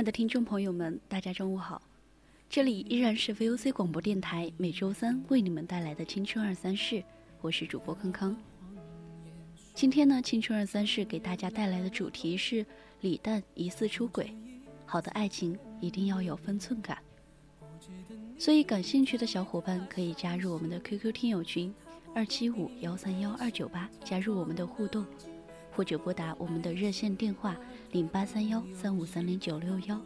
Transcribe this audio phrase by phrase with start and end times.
[0.00, 1.82] 爱的听众朋友们，大家中午好，
[2.48, 7.04] 这里依然是 VOC 广播电台每周三为你们带来的青春二三事，
[7.42, 8.34] 我是主播康康。
[9.74, 12.64] 今天呢，青春二三事给大家带来的主题是
[13.02, 14.32] 李诞疑似出轨，
[14.86, 16.96] 好的爱情一定要有分寸感。
[18.38, 21.74] 所以感兴趣的小伙伴可以加入我们的 QQ 听友群
[22.14, 25.04] 二七五幺三幺二九八，加入我们的互动，
[25.72, 27.56] 或者拨打我们的热线电话
[27.92, 30.00] 零八三幺三五三零九六幺，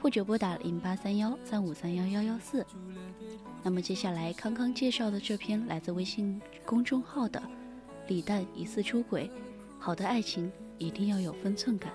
[0.00, 2.66] 或者拨打零八三幺三五三幺幺幺四。
[3.62, 7.40] 那么接下来康康介绍的这篇来自微信公众号的
[8.08, 9.30] 李诞疑似出轨，
[9.78, 11.92] 好的爱情一定要有分寸感。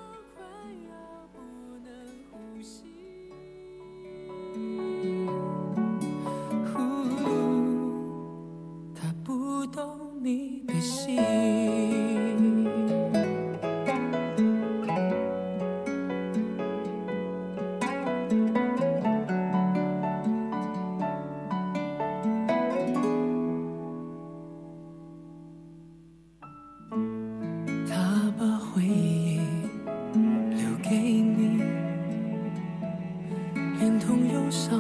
[33.80, 34.80] 连同忧伤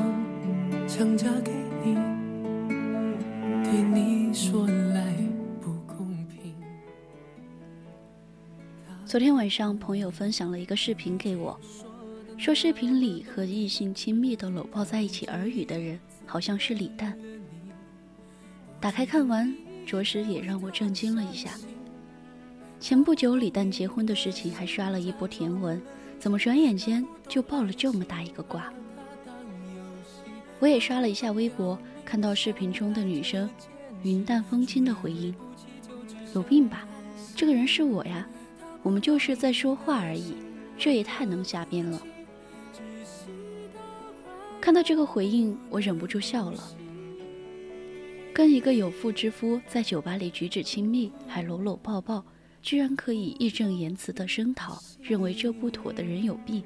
[0.87, 1.51] 强加给
[1.83, 1.93] 你。
[3.63, 5.13] 对你说来
[5.61, 6.55] 不公平。
[9.05, 11.59] 昨天晚上，朋友分享了一个视频给我，
[12.39, 17.15] 说视频里和异性亲密的搂抱在一起耳语的人，好像是李诞。
[18.81, 19.53] 打开看完，
[19.85, 21.51] 着实也让我震惊了一下。
[22.79, 25.79] 前不久李诞结婚的事情还刷了一波甜文，
[26.17, 28.73] 怎么转眼间就爆了这么大一个瓜？
[30.59, 33.49] 我也刷了一下微博，看到视频中的女生
[34.03, 35.33] 云淡风轻的回应
[36.33, 36.87] ：“有病吧？
[37.35, 38.27] 这个人是我呀。”
[38.83, 40.33] 我们就是在说话而已，
[40.77, 42.01] 这也太能瞎编了。
[44.61, 46.63] 看到这个回应，我忍不住笑了。
[48.33, 52.23] 跟一个有妇之夫在酒吧里举止亲密，还搂搂抱抱，
[52.61, 56.63] 居然可以义正言辞的声讨认为这不妥的人有病。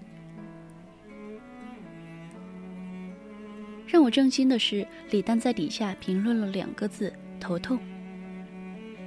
[3.91, 7.77] 让我震惊的是，李诞在底下评论了两个字：头痛。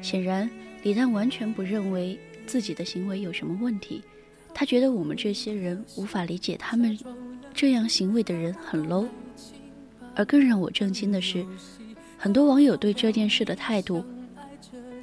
[0.02, 0.48] 显然，
[0.82, 4.02] 李诞完全不认为自己的行为有什么问题，
[4.52, 6.98] 他觉得我们这些人无法理解他们
[7.54, 9.06] 这样行为的人很 low。
[10.14, 11.46] 而更让我震惊的是，
[12.18, 14.04] 很多网友对这件事的态度，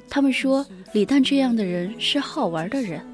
[0.08, 3.04] 他们说李诞这样的人是好玩的人，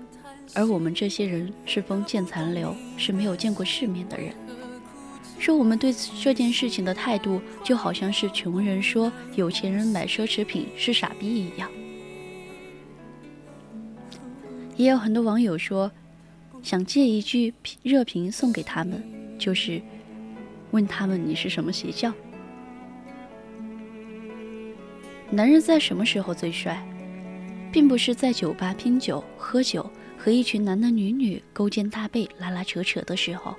[0.55, 4.35] 而我们这些人是封建残留，是没有见过世面的人。
[5.39, 11.71] 说我们对这件事情的态度，就好像是穷人说有钱人买奢侈品是傻逼一样。
[14.77, 15.91] 也有很多网友说，
[16.63, 19.03] 想借一句热评送给他们，
[19.39, 19.81] 就是
[20.71, 22.13] 问他们你是什么邪教？
[25.31, 26.85] 男人在什么时候最帅？
[27.71, 33.55] 并不是在酒吧拼酒、喝酒，和一群男男女女勾肩搭背、拉拉扯扯的时候，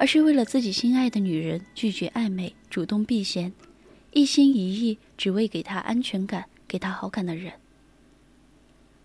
[0.00, 3.52] 而是为了自己心爱的女人拒绝暧昧、主动避嫌，
[4.12, 7.52] 一心一意只为给她安全感、给她好感的人。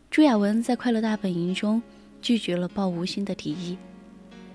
[0.09, 1.83] 朱亚文在《快乐大本营》中
[2.21, 3.77] 拒绝了抱吴昕的提议，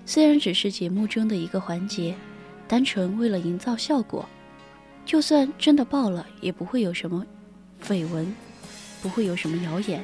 [0.03, 2.15] 虽然只是节目中的一个环节，
[2.67, 4.27] 单纯为了营造效果，
[5.05, 7.23] 就算真的抱了，也不会有什么
[7.83, 8.33] 绯闻。
[8.99, 10.03] 不会有什么谣言。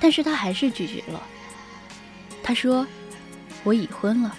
[0.00, 1.22] 但是他还是拒绝了。
[2.42, 2.86] 他说
[3.64, 4.36] ：“我已婚了，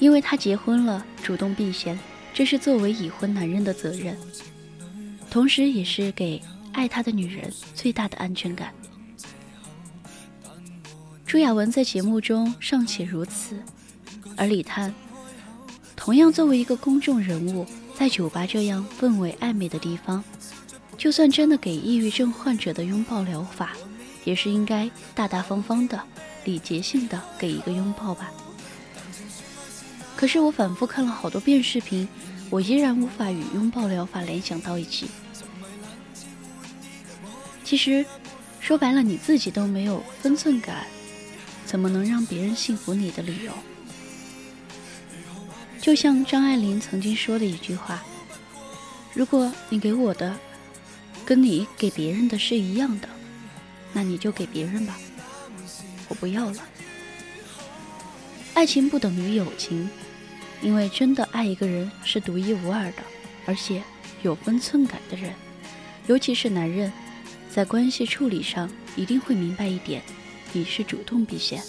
[0.00, 1.96] 因为他结婚了，主动避嫌，
[2.34, 4.16] 这是作为已婚男人的责任，
[5.30, 6.40] 同时也是给
[6.72, 8.72] 爱他的女人最大的安全感。”
[11.26, 13.62] 朱亚文在节目中尚且如此，
[14.36, 14.94] 而李探
[15.94, 20.24] 同样作为一个公众人物，在酒吧这样氛围暧昧的地方，
[20.96, 23.72] 就算真的给抑郁症患者的拥抱疗法。
[24.24, 25.98] 也是应该大大方方的、
[26.44, 28.30] 礼节性的给一个拥抱吧。
[30.16, 32.08] 可是我反复看了好多遍视频，
[32.50, 35.06] 我依然无法与拥抱疗法联想到一起。
[37.62, 38.04] 其实，
[38.60, 40.86] 说白了，你自己都没有分寸感，
[41.64, 43.52] 怎么能让别人信服你的理由？
[45.80, 48.02] 就像张爱玲曾经说的一句话
[49.14, 50.36] ：“如果你给我的，
[51.24, 53.08] 跟你给别人的是一样的。”
[53.92, 54.98] 那你就给别人吧，
[56.08, 56.62] 我不要了。
[58.54, 59.88] 爱情不等于友情，
[60.60, 63.02] 因为真的爱一个人是独一无二的，
[63.46, 63.82] 而且
[64.22, 65.32] 有分寸感的人，
[66.06, 66.92] 尤其是男人，
[67.48, 70.02] 在关系处理上一定会明白一点：
[70.52, 71.62] 你是主动避嫌。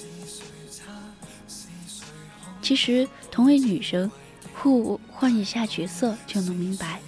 [2.62, 4.10] 其实，同为女生，
[4.56, 7.00] 互换一下角色就能明白。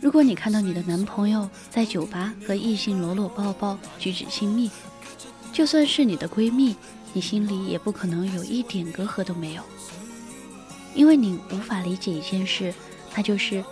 [0.00, 4.70] 如果你看到你的男朋友在酒吧和异性搂搂抱抱、举止亲密，
[5.54, 6.74] 就算是你的闺蜜，
[7.12, 9.62] 你心里也不可能有一点隔阂都没有，
[10.96, 12.74] 因为你无法理解一件事，
[13.14, 13.64] 那就是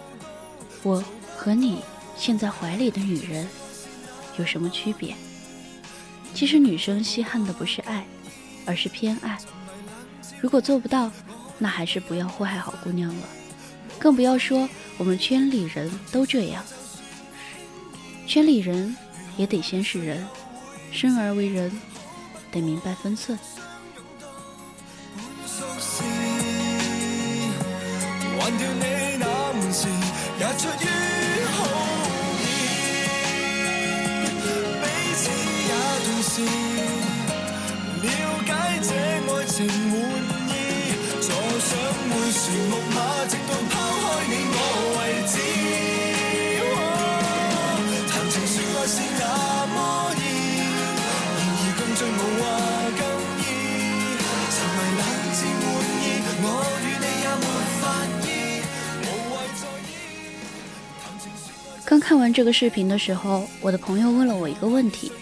[0.85, 1.03] 我
[1.37, 1.81] 和你
[2.17, 3.49] 现在怀里的女人
[4.39, 5.13] 有什么区别。
[6.33, 8.07] 其实女生稀罕的不是爱，
[8.65, 9.37] 而是偏爱。
[10.41, 11.11] 如果做不到，
[11.59, 13.29] 那还是不要祸害好姑娘了，
[13.99, 14.69] 更不要说。
[14.99, 16.63] 我们圈里人都这样，
[18.25, 18.97] 圈里人
[19.37, 20.25] 也得先是人，
[20.93, 21.73] 生而为人，
[22.53, 23.39] 得明白分寸。
[30.39, 30.85] 了解这
[39.35, 40.03] 爱情满
[40.49, 40.51] 意，
[41.21, 41.71] 坐上
[42.11, 43.12] 回旋木马。
[61.93, 65.13] 刚看完这个视频的时候，我的朋友问了我一个问题：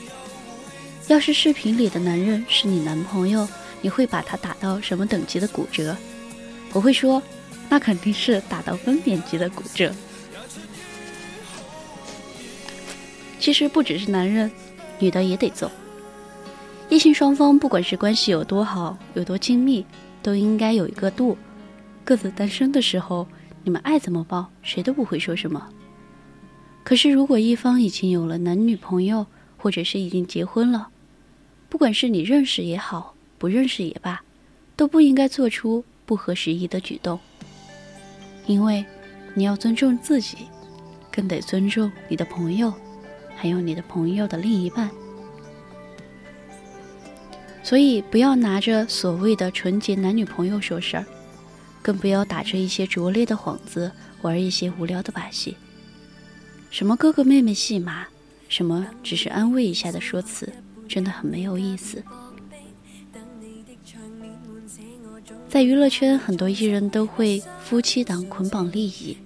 [1.09, 3.49] 要是视频里的男人是你男朋友，
[3.81, 5.97] 你会把他打到什么等级的骨折？
[6.73, 7.21] 我会说，
[7.69, 9.93] 那肯定是打到分娩级的骨折。
[13.41, 14.49] 其实不只是男人，
[15.01, 15.69] 女的也得揍。
[16.89, 19.85] 异性双方不管是关系有多好、有多亲密，
[20.23, 21.37] 都应该有一个度。
[22.05, 23.27] 各自单身的时候，
[23.65, 25.69] 你们爱怎么抱，谁都不会说什么。
[26.83, 30.89] 可是，如果一方已经有了男女朋友，或者是已经结婚了，
[31.69, 34.23] 不管是你认识也好，不认识也罢，
[34.77, 37.21] 都不应该做出不合时宜的举动。
[38.47, 38.85] 因为
[39.35, 40.39] 你要尊重自己，
[41.13, 42.73] 更得尊重你的朋友，
[43.37, 44.91] 还有你的朋友的另一半。
[47.63, 51.07] 所以，不要拿着所谓的纯洁男女朋友说事儿，
[51.83, 55.57] 更不要打着一些拙劣的幌子玩一些无聊的把戏。
[56.71, 58.07] 什么哥哥妹妹戏码，
[58.49, 60.51] 什么只是安慰一下的说辞，
[60.89, 62.03] 真的很没有意思。
[65.49, 69.17] 在娱乐圈，很多艺人都会夫妻档捆绑利益，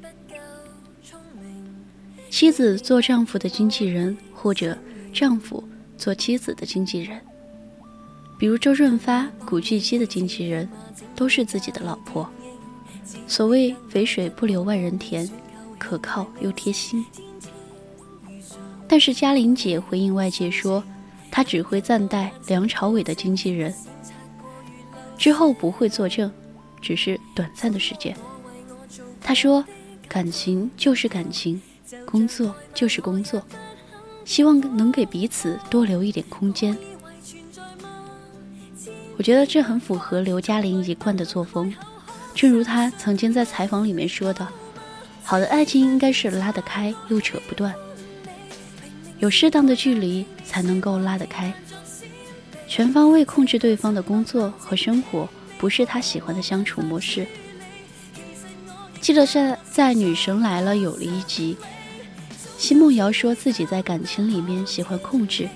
[2.30, 4.76] 妻子做丈夫的经纪人，或者
[5.12, 5.62] 丈夫
[5.98, 7.20] 做妻子的经纪人。
[8.38, 10.66] 比如周润发、古巨基的经纪人，
[11.14, 12.28] 都是自己的老婆。
[13.28, 15.28] 所谓“肥水不流外人田”，
[15.78, 17.04] 可靠又贴心。
[18.94, 20.80] 但是嘉玲姐回应外界说，
[21.28, 23.74] 她只会暂代梁朝伟的经纪人，
[25.18, 26.30] 之后不会作证，
[26.80, 28.16] 只是短暂的时间。
[29.20, 29.64] 她说，
[30.06, 31.60] 感情就是感情，
[32.06, 33.42] 工作就是工作，
[34.24, 36.78] 希望能给彼此多留一点空间。
[39.16, 41.74] 我觉得这很符合刘嘉玲一贯的作风，
[42.32, 44.46] 正如她曾经在采访里面说的
[45.24, 47.74] ：“好的爱情应该是拉得开又扯不断。”
[49.24, 51.50] 有适当的距离才能够拉得开，
[52.68, 55.26] 全方位控制对方的工作和生活，
[55.56, 57.26] 不是他喜欢的相处模式。
[59.00, 61.56] 记得在在《女神来了》有了一集，
[62.58, 65.48] 奚梦瑶说自己在感情里面喜欢控制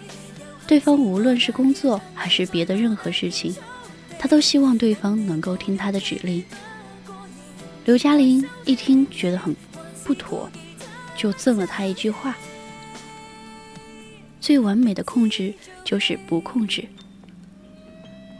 [0.67, 3.55] 对方，无论是工作还是别的任何事情，
[4.19, 6.43] 她都希望对方能够听她的指令。
[7.85, 9.55] 刘嘉玲一听觉得很
[10.05, 10.49] 不妥，
[11.15, 12.35] 就赠了他一句话
[14.41, 15.53] ：“最完美的控制
[15.85, 16.85] 就是不控制。”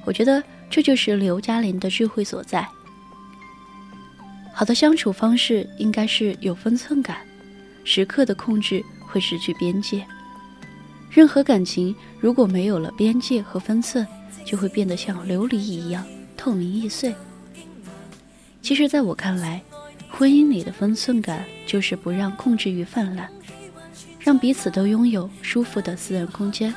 [0.05, 2.67] 我觉得这就是刘嘉玲的智慧所在。
[4.53, 7.19] 好的相处方式应该是有分寸感。
[7.85, 10.05] 时刻的控制会失去边界。
[11.11, 14.07] 任何感情如果没有了边界和分寸，
[14.45, 16.05] 就会变得像琉璃一样
[16.37, 17.15] 透明易碎。
[18.61, 19.63] 其实，在我看来，
[20.11, 23.31] 婚姻里的分寸感就是不让控制欲泛滥，
[24.29, 26.75] 让彼此都拥有舒服的私人空间，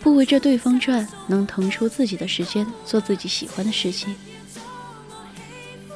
[0.00, 4.14] 不围着对方转，能腾出自己的时间做自己喜欢的事情。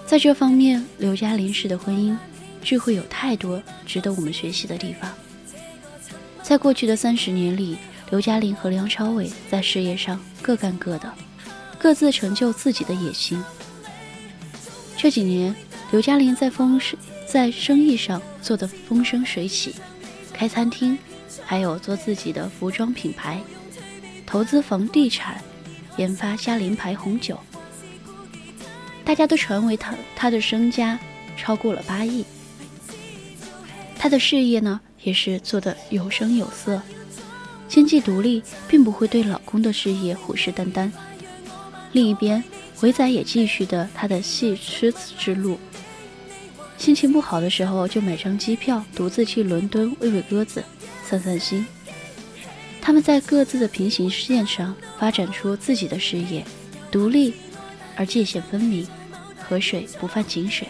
[0.06, 2.16] 在这方面，刘嘉玲式的婚姻。
[2.62, 5.12] 智慧有太多值得我们学习的地方。
[6.42, 7.76] 在过去的三十年里，
[8.08, 11.12] 刘嘉玲和梁朝伟在事业上各干各的，
[11.78, 13.44] 各自成就自己的野心。
[14.96, 15.54] 这几年，
[15.90, 16.80] 刘嘉玲在风
[17.36, 19.74] 在生意上做得风生水起，
[20.32, 20.96] 开餐厅，
[21.44, 23.38] 还有做自己的服装品牌，
[24.24, 25.44] 投资房地产，
[25.98, 27.38] 研发嘉陵牌红酒。
[29.04, 30.98] 大家都传为他他的身家
[31.36, 32.24] 超过了八亿。
[33.98, 36.80] 她的事业呢，也是做得有声有色，
[37.68, 40.90] 经济独立，并不会对老公的事业虎视眈眈。
[41.92, 42.42] 另一边，
[42.80, 45.58] 伟仔也继续的他的戏痴子之路，
[46.78, 50.62] 心情不好的时候就买张机票，独自去伦敦喂喂鸽子，
[51.04, 51.66] 散散心。
[52.80, 56.44] 他们在各自的平行线上发展出自己的事业，
[56.90, 57.34] 独立
[57.96, 58.86] 而界限分明，
[59.36, 60.68] 河水不犯井水。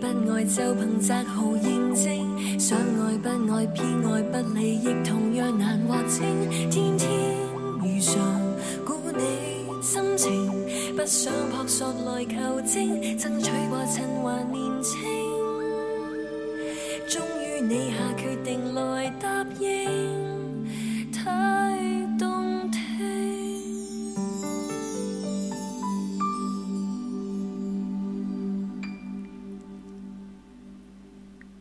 [0.00, 6.24] 不爱就凭择号验证，相爱不爱，偏爱不理，亦同样难划清。
[6.70, 7.10] 天天
[7.78, 8.16] 如常，
[8.84, 10.50] 估你心情，
[10.96, 14.98] 不想扑朔来求证，争取过趁还年轻。
[17.06, 19.68] 终于你下决定来答应，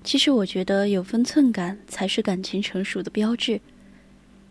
[0.10, 3.62] 其实我觉得有分寸感才是感情成熟的标志，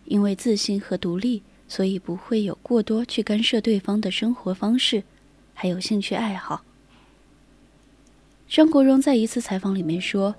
[0.05, 5.03] 因为自信和独立，所以不会有过多去干涉对方的生活方式，
[5.55, 6.63] 还有兴趣爱好。
[8.49, 10.33] 张国荣在一次采访里面说，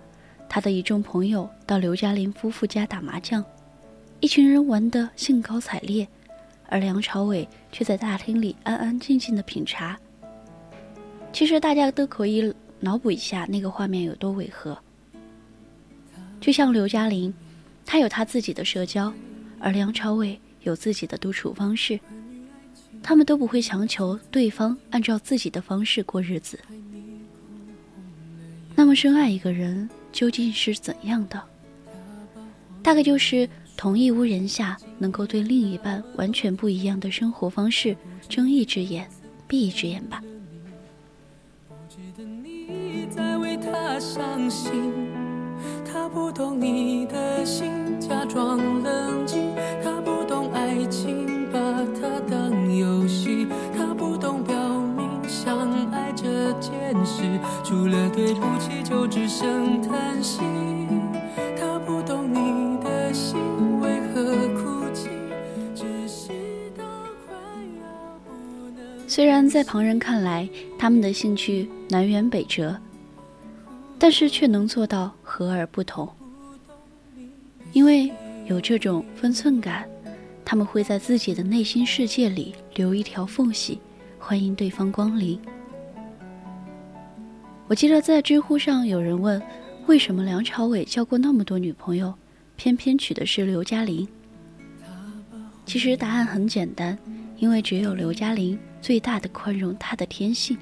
[0.48, 3.44] 他的一众朋友到刘嘉玲夫妇家打麻将，
[4.22, 6.08] 一群人玩得兴高采烈，
[6.70, 10.00] 而梁朝伟却在大厅里安安静静的品茶。
[11.34, 14.82] 其实大家都可以脑补一下那个画面有多违和。
[16.40, 17.34] 就像刘嘉玲，
[17.86, 19.14] 她有她自己的社交，
[19.60, 22.00] 而梁朝伟有自己的独处方式。
[23.02, 26.60] 他们都不会强求对方按照自己的方式过日子。
[28.76, 31.42] 那么，深爱一个人究竟是怎样的？
[32.82, 37.96] 大概就是同一屋檐下，能够对另一半完全不一样的生活方式
[38.28, 39.10] 睁一只眼
[39.48, 40.22] 闭一只眼吧。
[41.68, 44.94] 我觉得你在为他伤心
[45.92, 49.54] 他不懂你的心，假装冷静。
[49.84, 51.60] 他不懂爱情，把
[52.00, 53.48] 它当游戏。
[53.76, 54.56] 他不懂表
[54.96, 56.72] 明相爱这件
[57.06, 57.24] 事，
[57.64, 60.42] 除了对不起，就只剩叹息。
[61.60, 63.38] 他不懂你的心，
[63.82, 64.24] 为何
[64.56, 65.10] 哭泣？
[65.76, 66.30] 窒息
[66.78, 66.84] 到
[67.28, 67.36] 快
[67.80, 69.08] 要不能。
[69.08, 70.48] 虽然在旁人看来，
[70.78, 72.76] 他们的兴趣南辕北辙。
[74.00, 76.10] 但是却能做到和而不同，
[77.74, 78.10] 因为
[78.48, 79.88] 有这种分寸感，
[80.46, 83.80] 他们会在自己的内心世界里留一条缝隙，
[84.18, 85.38] 欢迎对方光临。
[87.68, 89.40] 我记得在知乎上有人问，
[89.86, 92.14] 为什么梁朝伟交过那么多女朋友，
[92.56, 94.08] 偏偏娶的是刘嘉玲？
[95.66, 96.98] 其实答案很简单，
[97.38, 100.58] 因为只有刘嘉玲最大的宽容他的天性。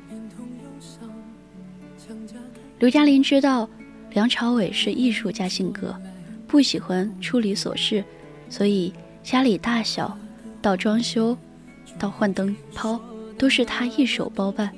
[2.80, 3.68] 刘嘉玲知道
[4.12, 6.00] 梁朝伟是艺术家性格，
[6.46, 8.04] 不喜欢处理琐事，
[8.50, 8.94] 所以
[9.24, 10.16] 家里大小
[10.62, 11.36] 到装修
[11.98, 13.00] 到换灯泡
[13.36, 14.72] 都是他一手包办。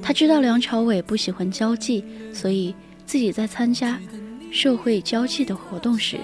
[0.00, 2.02] 他知道梁朝伟不喜欢交际，
[2.32, 4.00] 所以自己在参加
[4.50, 6.16] 社会交际的活动时，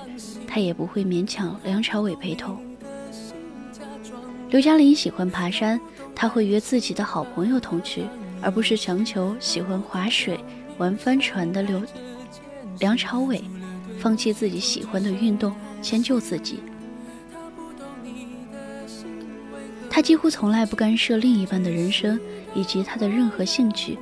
[0.47, 2.59] 他也不会勉强梁朝伟陪同。
[4.49, 5.79] 刘嘉玲喜欢爬山，
[6.15, 8.05] 他会约自己的好朋友同去，
[8.43, 10.39] 而不是强求喜欢划水、
[10.79, 11.83] 玩帆船的刘
[12.79, 13.43] 梁朝伟
[13.99, 16.61] 放弃自己喜欢的运动，迁就自己。
[19.91, 22.19] 他几乎从来不干涉另一半的人生
[22.55, 23.99] 以及他的任何兴趣，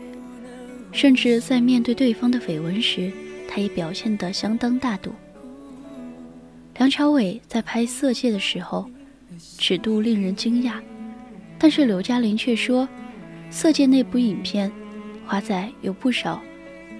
[0.92, 3.10] 甚至在面对对方的绯闻时，
[3.48, 5.12] 他也表现得相当大度。
[6.76, 8.88] 梁朝伟在拍《色戒》的时候，
[9.58, 10.74] 尺度令人惊讶，
[11.58, 12.84] 但是刘嘉玲却说，
[13.50, 14.70] 《色戒》那部影片，
[15.26, 16.40] 华仔有不少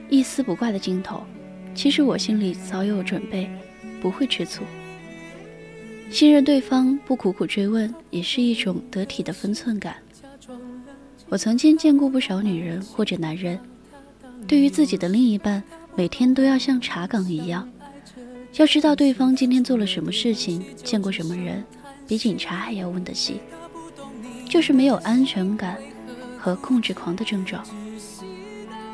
[0.09, 1.23] 一丝不挂的镜头，
[1.75, 3.49] 其实我心里早有准备，
[4.01, 4.65] 不会吃醋。
[6.11, 9.97] 信任对方，不苦苦追问，也是一种得体的分寸感。
[11.29, 13.59] 我曾经见过不少女人或者男人，
[14.47, 15.63] 对于自己的另一半，
[15.95, 17.69] 每天都要像查岗一样，
[18.57, 21.63] 要知道对方今天做了什么事情，见过什么人，
[22.07, 23.41] 比警察还要问得细，
[24.49, 25.77] 就是没有安全感
[26.49, 27.63] 和控制狂的症状。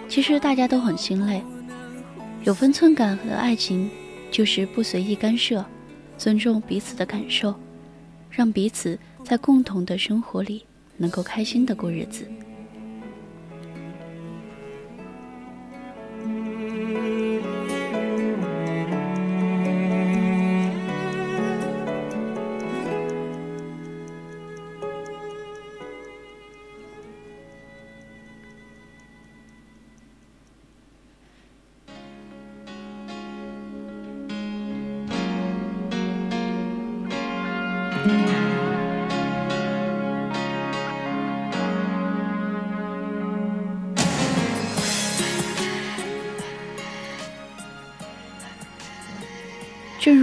[0.08, 1.40] 其实大家都很心累，
[2.42, 3.88] 有分寸感的爱情，
[4.30, 5.64] 就是不随意干涉。
[6.16, 7.54] 尊重彼此的感受，
[8.30, 10.64] 让彼此在共同的生活里
[10.96, 12.25] 能够开心的过日子。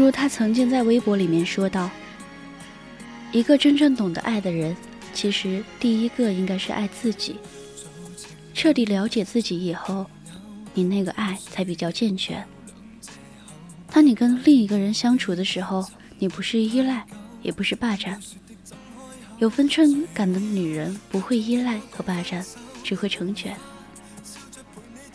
[0.02, 1.88] 如他曾经在微博里面说道
[3.32, 4.76] ：“一个真正懂得爱的人，
[5.14, 7.36] 其实第一个应该是爱自己。
[8.54, 10.06] 彻底了解自己以后，
[10.74, 12.44] 你那个爱才比较健全。
[13.92, 17.06] 当你跟另一个人相处的时候，你不是依赖，
[17.44, 18.20] 也不是霸占。
[19.38, 22.44] 有分寸感的女人不会依赖和霸占，
[22.84, 23.56] 只会成全。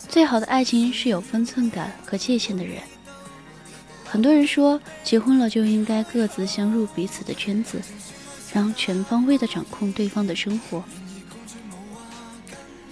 [0.07, 2.81] 最好的爱情是有分寸感和界限的人。”
[4.09, 7.81] 很多人说，结婚了就应该各自相入彼此的圈子，
[8.53, 10.83] 让全方位的掌控对方的生活，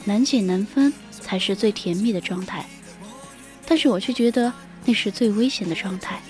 [0.03, 2.65] 难解难分才是最甜蜜的状态。
[3.65, 6.21] 但是我却觉得那是最危险的状态。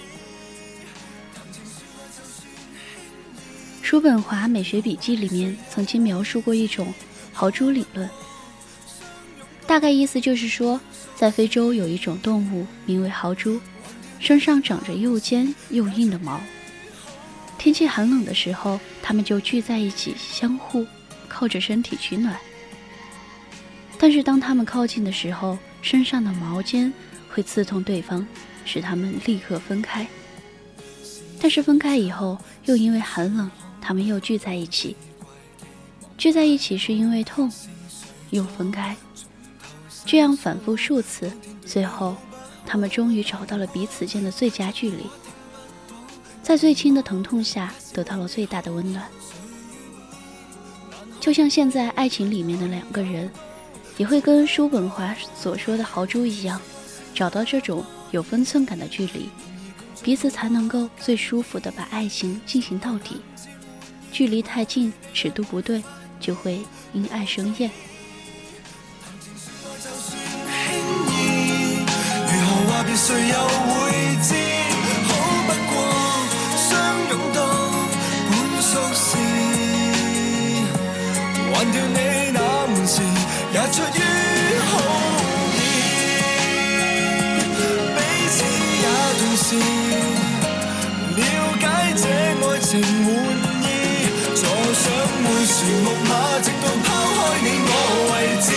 [3.81, 6.93] 叔本华美学笔记里面曾经描述过一种
[7.33, 8.09] 豪猪理论，
[9.67, 10.79] 大概意思就是说，
[11.15, 13.59] 在非洲有一种动物名为豪猪。
[14.25, 16.41] 身上长着又尖又硬的毛，
[17.59, 20.83] 天气寒冷的时候，它们就聚在一起，相互
[21.27, 22.35] 靠着身体取暖。
[23.99, 26.91] 但是当它们靠近的时候，身上的毛尖
[27.29, 28.25] 会刺痛对方，
[28.65, 30.07] 使它们立刻分开。
[31.39, 33.47] 但是分开以后，又因为寒冷，
[33.79, 34.95] 它们又聚在一起。
[36.17, 37.51] 聚在一起是因为痛，
[38.31, 38.97] 又分开，
[40.03, 41.31] 这样反复数次，
[41.63, 42.17] 最后。
[42.65, 45.05] 他们终于找到了彼此间的最佳距离，
[46.41, 49.05] 在最轻的疼痛下得到了最大的温暖。
[51.19, 53.31] 就像现在爱情里面的两个人，
[53.97, 56.59] 也会跟叔本华所说的豪猪一样，
[57.13, 59.29] 找到这种有分寸感的距离，
[60.03, 63.21] 彼此才能够最舒服的把爱情进行到底。
[64.11, 65.83] 距离太近，尺度不对，
[66.19, 66.61] 就会
[66.93, 67.71] 因爱生厌。
[72.97, 73.73] 谁又会
[74.23, 74.33] 知？
[75.07, 75.09] 好
[75.47, 75.73] 不过
[76.55, 76.67] 相
[77.09, 77.37] 拥到
[78.29, 79.07] 本宿时，
[81.53, 81.99] 还掉你
[82.33, 83.01] 那门时，
[83.53, 83.99] 也出于
[84.71, 84.73] 好
[85.53, 85.59] 意。
[87.95, 87.97] 彼
[88.29, 88.35] 此
[88.81, 88.85] 也
[89.19, 89.47] 同时
[91.15, 91.19] 了
[91.59, 91.63] 解
[91.97, 92.03] 这
[92.47, 92.71] 爱情
[93.05, 93.09] 玩
[93.61, 93.67] 意，
[94.35, 94.39] 坐
[94.73, 94.83] 上
[95.21, 97.69] 每船木马，直到抛开你我
[98.11, 98.47] 为止。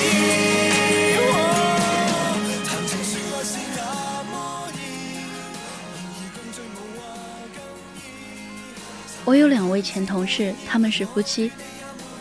[9.28, 11.52] 我有两位前同事，他们是夫妻，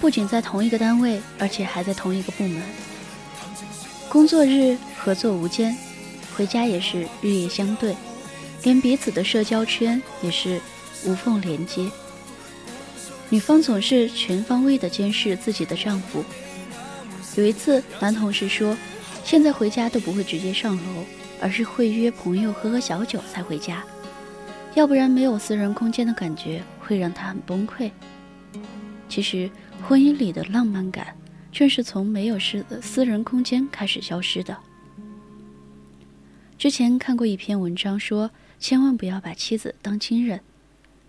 [0.02, 2.62] 不仅在同一个单位，而且还在同一个部门。
[4.10, 5.74] 工作日合作无间，
[6.36, 7.96] 回家也是日夜相对，
[8.64, 10.60] 连彼此的社交圈也是
[11.06, 11.90] 无缝连接。
[13.30, 16.26] 女方总是全方位的监视自己的丈夫。
[17.38, 18.76] 有一次，男同事说，
[19.24, 21.06] 现在回家都不会直接上楼，
[21.40, 23.82] 而是会约朋友喝喝小酒才回家，
[24.76, 27.92] 要不然没有私人空间的感觉会让他很崩溃。
[29.10, 29.50] 其实，
[29.86, 31.14] 婚姻里的浪漫感
[31.52, 34.58] 正是从没有私私人空间开始消失的。
[36.58, 40.40] 之前看过一篇文章说，千万不要把妻子当亲人，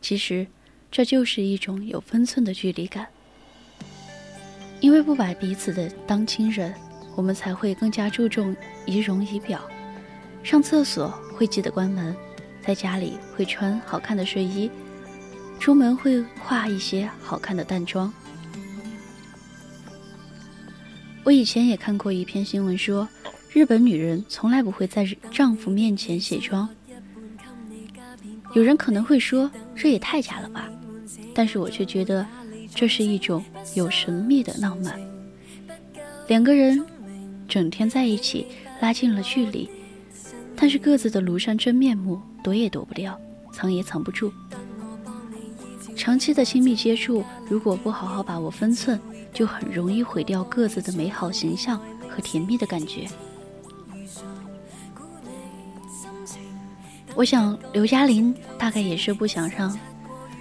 [0.02, 0.46] 其实
[0.90, 3.06] 这就是一种有分寸的距离感。
[4.80, 6.74] 因为不把彼此的当亲人，
[7.16, 9.60] 我们才会更加注重仪容仪表。
[10.44, 12.14] 上厕所会记得关门，
[12.62, 14.70] 在家里会穿好看的睡衣，
[15.59, 18.12] 出门会化一些好看的淡妆。
[21.25, 23.07] 我以前也看过一篇新闻，说
[23.53, 26.68] 日本女人从来不会在丈夫面前卸妆。
[28.55, 30.71] 有人可能会说这也太假了吧，
[31.35, 32.27] 但是我却觉得
[32.75, 33.44] 这是一种
[33.75, 34.99] 有神秘的浪漫。
[36.29, 36.83] 两个人
[37.47, 38.47] 整天在一起，
[38.81, 39.68] 拉近了距离。
[40.61, 43.21] 但是各自的庐山真面目躲也躲不掉，
[43.53, 44.33] 藏也藏不住。
[46.09, 48.99] 长期的亲密接触，如果不好好把握分寸，
[49.31, 53.07] 就很容易毁掉各自的美好形象和甜蜜的感觉。
[57.14, 59.79] 我想刘嘉玲大概也是不想让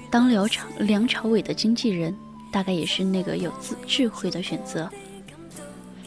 [0.10, 2.16] 当梁朝梁朝伟的经纪人，
[2.50, 4.90] 大概也是那个有智智慧的选择。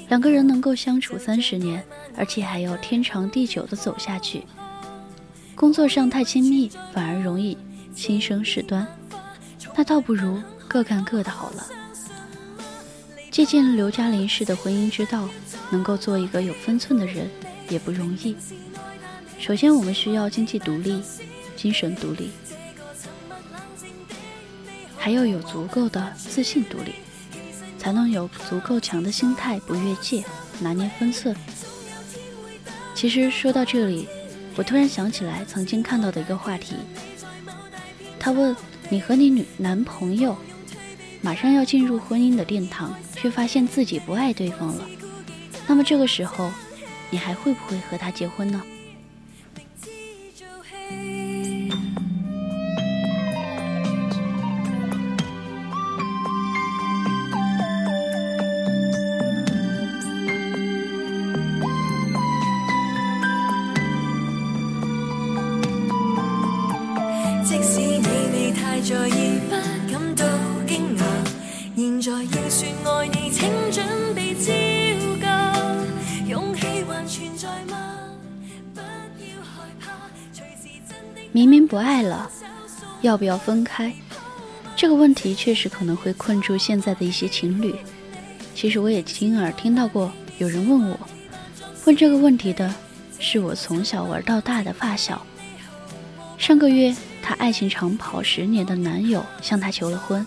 [0.08, 1.84] 两个人能够相处三十年，
[2.16, 4.42] 而且还要天长地久的走下去。
[5.54, 7.58] 工作上太亲密，反而容易
[7.94, 8.88] 心生事端，
[9.74, 11.66] 那倒不如各干各的好了。
[13.30, 15.28] 借鉴刘嘉玲式的婚姻之道，
[15.70, 17.30] 能够做一个有分寸的人
[17.68, 18.36] 也不容易。
[19.38, 21.02] 首先，我们需要经济独立、
[21.56, 22.30] 精神独立，
[24.96, 26.94] 还要有足够的自信独立。
[27.78, 30.22] 才能有足够强的心态，不越界，
[30.60, 31.34] 拿捏分寸。
[32.94, 34.06] 其实说到这里，
[34.54, 36.74] 我突然想起来曾经看到的一个话题。
[38.18, 38.54] 他问
[38.92, 40.36] 你和你女男朋友
[41.22, 44.84] 马上要进入婚姻的殿堂，却发现自己不爱对方了，
[45.68, 46.50] 那么这个时候，
[47.08, 48.60] 你还会不会和他结婚呢？
[81.32, 82.28] 明明不爱了，
[83.02, 83.92] 要不要分开？
[84.74, 87.74] 这个问题确实可能会困住现在的一些情侣。
[88.54, 90.98] 其实我也亲耳听到过有人问我，
[91.84, 92.74] 问这个问题的
[93.20, 95.24] 是我从小玩到大的发小。
[96.36, 100.26] 上个月，她爱情长跑十年的男友向她求了婚，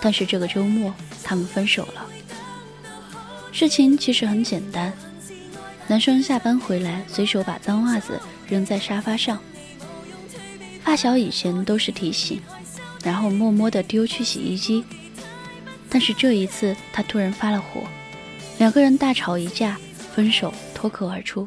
[0.00, 2.06] 但是这个周末他们分手了。
[3.50, 4.92] 事情其实很简单，
[5.88, 9.36] 男生下班回来，随手把脏袜子扔在沙发上。
[10.84, 12.40] 发小以前都是提醒，
[13.02, 14.84] 然后默默地丢去洗衣机。
[15.88, 17.82] 但是这一次，他突然发了火，
[18.58, 19.78] 两个人大吵一架，
[20.14, 21.46] 分手脱口而出。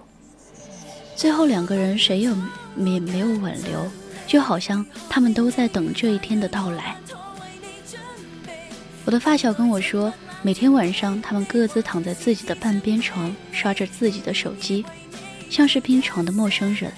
[1.15, 2.29] 最后两个人谁也
[2.75, 3.89] 没没有挽留，
[4.27, 6.95] 就好像他们都在等这一天的到来。
[9.05, 10.13] 我的发小跟我说。
[10.41, 14.85] 每天晚上，他们各自躺在自己的半边床，刷着自己的手机，
[15.49, 16.91] 像是拼床的陌生人。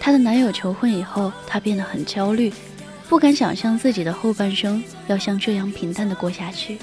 [0.00, 2.50] 她的男友求婚以后，她变得很焦虑，
[3.08, 6.78] 不敢想象自己的后半生要像这样平淡的过下去。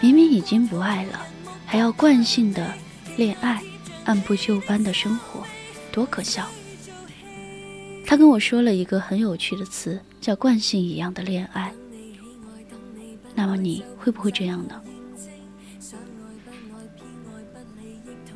[0.00, 1.26] 明明已经不爱了，
[1.64, 2.74] 还要惯性的
[3.16, 3.62] 恋爱，
[4.04, 5.44] 按部就班的生活，
[5.92, 6.46] 多可笑！
[8.04, 11.72] 他跟我说了一个很有趣的词，叫“惯性一样的恋爱”。
[13.36, 14.82] 那么你会不会这样呢？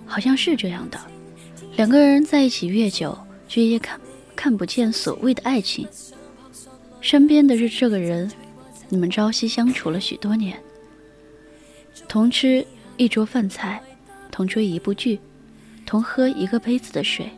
[0.06, 1.00] 好像是这样的，
[1.76, 4.00] 两个人在一起越久，却也看
[4.36, 5.86] 看不见所谓的爱情。
[7.00, 8.30] 身边的是这个人，
[8.88, 10.56] 你们朝夕相处了许多年，
[12.06, 12.64] 同吃
[12.96, 13.82] 一桌饭菜，
[14.30, 15.18] 同追一部剧，
[15.84, 17.28] 同喝一个杯子的水，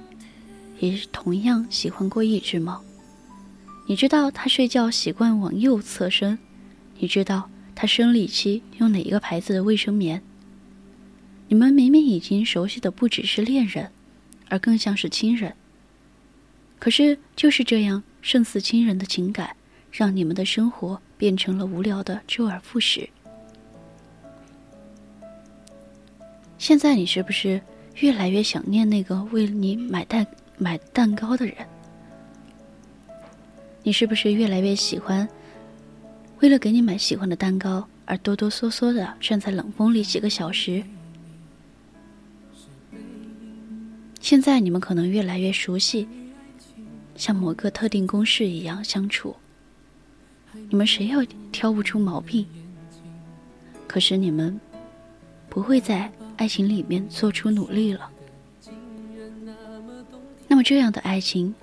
[0.80, 2.84] 也同样喜欢过一只猫。
[3.86, 6.38] 你知道他睡觉习惯往右侧身。
[6.98, 10.22] 你知道他生理期用哪一个牌子的卫生棉？
[11.48, 13.90] 你们明明已经熟悉的不只是恋人，
[14.48, 15.52] 而更像是亲人。
[16.78, 19.56] 可是就是这样胜似亲人的情感，
[19.90, 23.08] 让你们的生活变成了无聊的周而复始。
[26.58, 27.60] 现在你是不是
[27.96, 30.26] 越来越想念那个为你买蛋
[30.58, 31.54] 买蛋糕的人？
[33.82, 35.28] 你是不是越来越喜欢
[36.40, 40.82] 为了给你买喜欢的蛋糕而哆哆嗦嗦的站在冷风里几个小时？
[44.26, 46.08] 现在你们可能越来越熟悉，
[47.14, 49.36] 像某个特定公式一样相处。
[50.68, 51.14] 你们谁也
[51.52, 52.44] 挑不出毛病，
[53.86, 54.60] 可是你们
[55.48, 58.10] 不会在爱情里面做出努力了。
[60.48, 61.54] 那么这样的爱情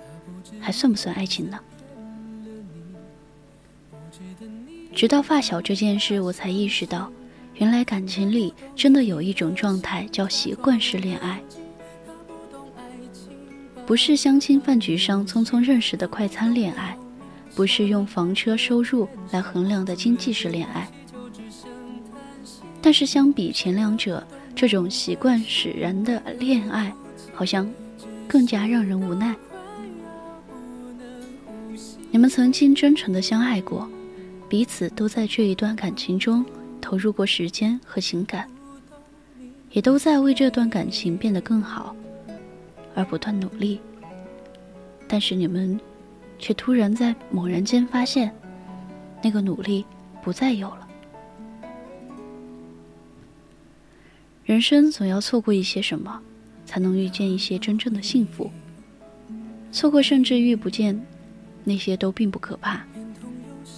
[0.58, 1.60] 还算不算爱情呢？
[4.94, 7.12] 直到发小这件事，我才意识到，
[7.56, 11.42] 原来感情里真的有一种状态叫习惯式恋爱，
[13.86, 16.96] 不是相亲饭局上匆匆认识的快餐恋爱。
[17.56, 20.90] 不是用房车收入来衡量的经济式恋爱，
[22.82, 26.92] 但是相比前两者，这种习惯使然的恋爱，
[27.32, 27.70] 好像
[28.26, 29.36] 更加让人无奈。
[32.10, 33.88] 你们曾经真诚的相爱过，
[34.48, 36.44] 彼此都在这一段感情中
[36.80, 38.48] 投入过时间和情感，
[39.70, 41.94] 也都在为这段感情变得更好
[42.94, 43.80] 而不断努力，
[45.08, 45.80] 但是你们。
[46.36, 48.34] 却突然在猛然间发现，
[49.22, 49.86] 那个努力
[50.20, 50.86] 不再有了。
[54.44, 56.20] 人生总要错过一些什么，
[56.66, 58.50] 才能遇见一些真正的幸福。
[59.70, 61.00] 错过甚至遇不见，
[61.62, 62.84] 那些都并不可怕。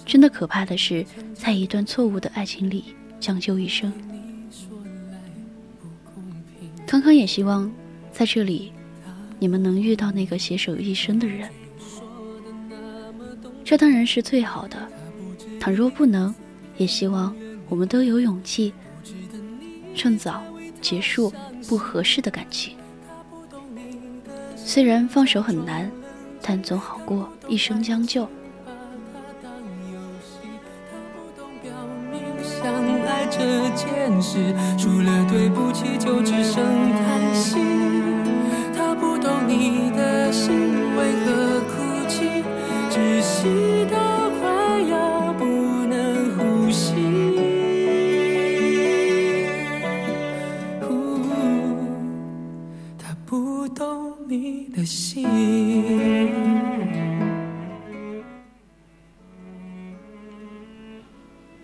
[0.03, 3.93] 真的可怕的是，在一段错误的爱情里将就一生。
[6.87, 7.71] 康康也希望
[8.11, 8.73] 在这里，
[9.39, 11.49] 你们能遇到那个携手一生的人。
[13.63, 14.77] 这当然是最好的。
[15.59, 16.33] 倘若不能，
[16.77, 17.35] 也希望
[17.67, 18.73] 我们都有勇气，
[19.95, 20.43] 趁早
[20.81, 21.33] 结束
[21.67, 22.75] 不合适的感情。
[24.55, 25.91] 虽然放手很难，
[26.41, 28.27] 但总好过一生将就。
[33.29, 36.63] 这件事，除了对不起，就只剩。
[36.93, 37.06] 他
[39.47, 40.55] 你的心
[40.95, 42.43] 为何哭泣。
[42.89, 45.45] 窒息到快要不
[45.85, 46.93] 能呼吸。
[52.97, 55.25] 他不懂你的心。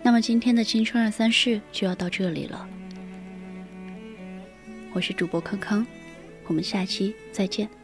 [0.02, 2.68] 那么今天的青春二三事就要到这里了。
[4.92, 5.84] 我是主播康康，
[6.46, 7.83] 我们下期再见。